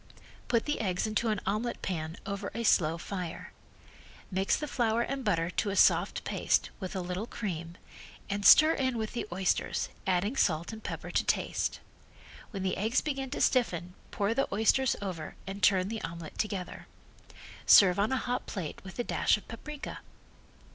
Put 0.47 0.65
the 0.65 0.79
eggs 0.81 1.05
into 1.05 1.27
an 1.29 1.39
omelet 1.45 1.83
pan 1.83 2.17
over 2.25 2.49
a 2.55 2.63
slow 2.63 2.97
fire. 2.97 3.53
Mix 4.31 4.57
the 4.57 4.67
flour 4.67 5.03
and 5.03 5.23
butter 5.23 5.51
to 5.51 5.69
a 5.69 5.75
soft 5.75 6.23
paste 6.23 6.71
with 6.79 6.95
a 6.95 7.01
little 7.01 7.27
cream, 7.27 7.75
and 8.27 8.43
stir 8.43 8.73
in 8.73 8.97
with 8.97 9.13
the 9.13 9.27
oysters, 9.31 9.89
adding 10.07 10.35
salt 10.35 10.73
and 10.73 10.83
pepper 10.83 11.11
to 11.11 11.23
taste. 11.23 11.81
When 12.49 12.63
the 12.63 12.77
eggs 12.77 12.99
begin 13.01 13.29
to 13.29 13.41
stiffen 13.41 13.93
pour 14.09 14.33
the 14.33 14.51
oysters 14.51 14.95
over 15.03 15.35
and 15.45 15.61
turn 15.61 15.87
the 15.89 16.01
omelet 16.01 16.35
together. 16.39 16.87
Serve 17.67 17.99
on 17.99 18.09
hot 18.09 18.47
plate 18.47 18.81
with 18.83 18.97
a 18.97 19.03
dash 19.03 19.37
of 19.37 19.47
paprika. 19.47 19.99